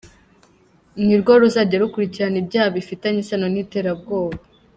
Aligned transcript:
Ni 1.05 1.15
rwo 1.19 1.33
ruzajya 1.41 1.77
rukurikirana 1.83 2.37
ibyaha 2.43 2.69
bifitanye 2.77 3.19
isano 3.23 3.47
n'iterabwoba. 3.49 4.37